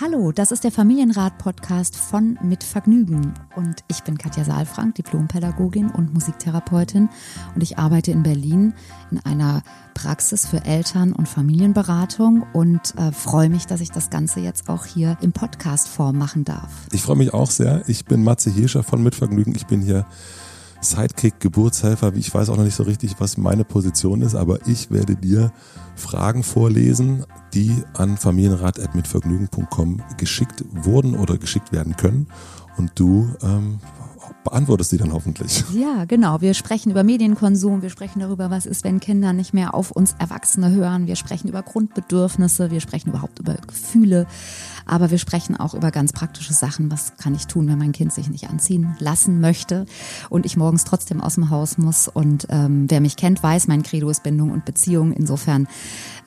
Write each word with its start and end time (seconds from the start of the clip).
Hallo, 0.00 0.30
das 0.30 0.52
ist 0.52 0.62
der 0.62 0.70
Familienrat-Podcast 0.70 1.96
von 1.96 2.38
Mit 2.40 2.62
Vergnügen. 2.62 3.34
Und 3.56 3.82
ich 3.88 4.04
bin 4.04 4.16
Katja 4.16 4.44
Saalfrank, 4.44 4.94
Diplompädagogin 4.94 5.90
und 5.90 6.14
Musiktherapeutin. 6.14 7.08
Und 7.56 7.64
ich 7.64 7.78
arbeite 7.78 8.12
in 8.12 8.22
Berlin 8.22 8.74
in 9.10 9.18
einer 9.24 9.64
Praxis 9.94 10.46
für 10.46 10.64
Eltern- 10.64 11.12
und 11.12 11.28
Familienberatung 11.28 12.46
und 12.52 12.94
äh, 12.96 13.10
freue 13.10 13.48
mich, 13.48 13.66
dass 13.66 13.80
ich 13.80 13.90
das 13.90 14.08
Ganze 14.08 14.38
jetzt 14.38 14.68
auch 14.68 14.86
hier 14.86 15.18
im 15.20 15.32
Podcast-Form 15.32 16.16
machen 16.16 16.44
darf. 16.44 16.70
Ich 16.92 17.02
freue 17.02 17.16
mich 17.16 17.34
auch 17.34 17.50
sehr. 17.50 17.82
Ich 17.88 18.04
bin 18.04 18.22
Matze 18.22 18.50
Hirscher 18.50 18.84
von 18.84 19.02
Mit 19.02 19.16
Vergnügen. 19.16 19.52
Ich 19.56 19.66
bin 19.66 19.80
hier 19.80 20.06
Sidekick, 20.80 21.40
Geburtshelfer. 21.40 22.12
Ich 22.14 22.32
weiß 22.32 22.50
auch 22.50 22.56
noch 22.56 22.64
nicht 22.64 22.76
so 22.76 22.84
richtig, 22.84 23.16
was 23.18 23.36
meine 23.36 23.64
Position 23.64 24.22
ist, 24.22 24.34
aber 24.34 24.66
ich 24.66 24.90
werde 24.90 25.16
dir 25.16 25.52
Fragen 25.96 26.42
vorlesen, 26.42 27.24
die 27.54 27.72
an 27.94 28.16
familienrat.mitvergnügen.com 28.16 30.02
geschickt 30.16 30.64
wurden 30.70 31.16
oder 31.16 31.38
geschickt 31.38 31.72
werden 31.72 31.96
können. 31.96 32.28
Und 32.76 32.92
du 32.94 33.28
ähm, 33.42 33.80
beantwortest 34.44 34.92
die 34.92 34.96
dann 34.96 35.12
hoffentlich. 35.12 35.64
Ja, 35.74 36.04
genau. 36.04 36.40
Wir 36.40 36.54
sprechen 36.54 36.90
über 36.90 37.02
Medienkonsum, 37.02 37.82
wir 37.82 37.90
sprechen 37.90 38.20
darüber, 38.20 38.50
was 38.50 38.66
ist, 38.66 38.84
wenn 38.84 39.00
Kinder 39.00 39.32
nicht 39.32 39.52
mehr 39.52 39.74
auf 39.74 39.90
uns 39.90 40.14
Erwachsene 40.18 40.70
hören, 40.70 41.06
wir 41.06 41.16
sprechen 41.16 41.48
über 41.48 41.62
Grundbedürfnisse, 41.62 42.70
wir 42.70 42.80
sprechen 42.80 43.10
überhaupt 43.10 43.38
über 43.38 43.54
Gefühle, 43.54 44.26
aber 44.88 45.10
wir 45.10 45.18
sprechen 45.18 45.56
auch 45.56 45.74
über 45.74 45.90
ganz 45.90 46.12
praktische 46.12 46.52
Sachen. 46.52 46.90
Was 46.90 47.16
kann 47.16 47.34
ich 47.34 47.46
tun, 47.46 47.68
wenn 47.68 47.78
mein 47.78 47.92
Kind 47.92 48.12
sich 48.12 48.28
nicht 48.28 48.48
anziehen 48.48 48.96
lassen 48.98 49.40
möchte 49.40 49.86
und 50.30 50.46
ich 50.46 50.56
morgens 50.56 50.84
trotzdem 50.84 51.20
aus 51.20 51.34
dem 51.34 51.50
Haus 51.50 51.78
muss? 51.78 52.08
Und 52.08 52.46
ähm, 52.50 52.86
wer 52.88 53.00
mich 53.00 53.16
kennt, 53.16 53.42
weiß, 53.42 53.68
mein 53.68 53.82
Credo 53.82 54.10
ist 54.10 54.22
Bindung 54.22 54.50
und 54.50 54.64
Beziehung. 54.64 55.12
Insofern 55.12 55.68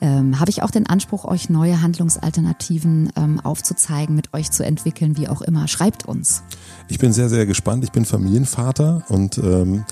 ähm, 0.00 0.38
habe 0.40 0.50
ich 0.50 0.62
auch 0.62 0.70
den 0.70 0.86
Anspruch, 0.86 1.24
euch 1.24 1.50
neue 1.50 1.82
Handlungsalternativen 1.82 3.12
ähm, 3.16 3.40
aufzuzeigen, 3.40 4.14
mit 4.14 4.32
euch 4.34 4.50
zu 4.50 4.64
entwickeln, 4.64 5.16
wie 5.16 5.28
auch 5.28 5.42
immer. 5.42 5.68
Schreibt 5.68 6.06
uns. 6.06 6.42
Ich 6.88 6.98
bin 6.98 7.12
sehr, 7.12 7.28
sehr 7.28 7.46
gespannt. 7.46 7.84
Ich 7.84 7.92
bin 7.92 8.04
Familienvater 8.04 9.04
und 9.08 9.38
ähm, 9.38 9.84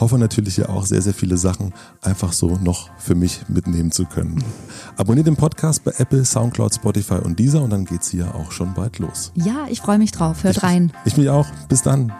hoffe 0.00 0.18
natürlich 0.18 0.56
ja 0.56 0.68
auch 0.68 0.86
sehr, 0.86 1.02
sehr 1.02 1.14
viele 1.14 1.36
Sachen 1.38 1.72
einfach 2.02 2.32
so 2.32 2.56
noch 2.62 2.90
für 2.98 3.14
mich 3.14 3.48
mitnehmen 3.48 3.92
zu 3.92 4.04
können. 4.04 4.42
Abonniert 4.96 5.26
den 5.26 5.36
Podcast 5.36 5.84
bei 5.84 5.92
Apple, 5.98 6.24
Soundcloud, 6.24 6.74
Spotify 6.74 7.16
und 7.22 7.38
dieser 7.38 7.62
und 7.62 7.70
dann 7.70 7.84
geht's 7.84 8.10
hier 8.10 8.34
auch 8.34 8.52
schon 8.52 8.74
bald 8.74 8.98
los. 8.98 9.32
Ja, 9.34 9.66
ich 9.68 9.80
freue 9.80 9.98
mich 9.98 10.12
drauf. 10.12 10.44
Hört 10.44 10.58
ich, 10.58 10.62
rein. 10.62 10.92
Ich 11.04 11.16
mich 11.16 11.28
auch. 11.28 11.46
Bis 11.68 11.82
dann. 11.82 12.12